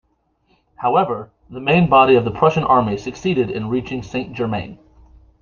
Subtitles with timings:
[0.77, 4.79] However, the main body of the Prussian army succeeded in reaching Saint-Germain.